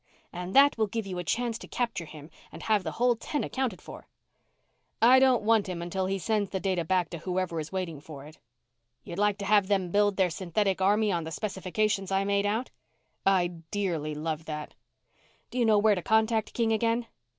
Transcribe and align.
"And 0.33 0.55
that 0.55 0.79
will 0.79 0.87
give 0.87 1.05
you 1.05 1.19
a 1.19 1.23
chance 1.23 1.59
to 1.59 1.67
capture 1.67 2.05
him 2.05 2.31
and 2.51 2.63
have 2.63 2.83
the 2.83 2.93
whole 2.93 3.15
ten 3.15 3.43
accounted 3.43 3.83
for?" 3.83 4.07
"I 4.99 5.19
don't 5.19 5.43
want 5.43 5.69
him 5.69 5.79
until 5.79 6.07
he 6.07 6.17
sends 6.17 6.49
the 6.49 6.59
data 6.59 6.83
back 6.83 7.11
to 7.11 7.19
whoever 7.19 7.59
is 7.59 7.71
waiting 7.71 8.01
for 8.01 8.25
it." 8.25 8.39
"You'd 9.03 9.19
like 9.19 9.37
to 9.37 9.45
have 9.45 9.67
them 9.67 9.91
build 9.91 10.17
their 10.17 10.31
synthetic 10.31 10.81
army 10.81 11.11
on 11.11 11.23
the 11.23 11.31
specifications 11.31 12.11
I 12.11 12.23
made 12.23 12.47
out?" 12.47 12.71
"I'd 13.27 13.69
dearly 13.69 14.15
love 14.15 14.45
that." 14.45 14.73
"Do 15.51 15.59
you 15.59 15.65
know 15.65 15.77
where 15.77 15.93
to 15.93 16.01
contact 16.01 16.53
King 16.53 16.71
again?" 16.73 17.05